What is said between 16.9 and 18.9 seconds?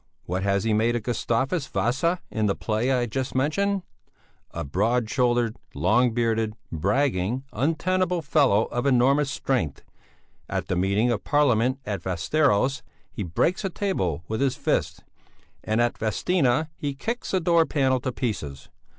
kicks a door panel to pieces.